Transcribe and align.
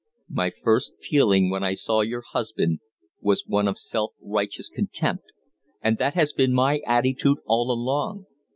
My 0.31 0.49
first 0.49 0.93
feeling 0.99 1.51
when 1.51 1.61
I 1.63 1.75
saw 1.75 2.01
your 2.01 2.23
husband 2.31 2.79
was 3.19 3.43
one 3.45 3.67
of 3.67 3.77
self 3.77 4.13
righteous 4.19 4.67
contempt, 4.67 5.25
and 5.79 5.99
that 5.99 6.15
has 6.15 6.33
been 6.33 6.55
my 6.55 6.79
attitude 6.87 7.37
all 7.45 7.71
along. 7.71 8.25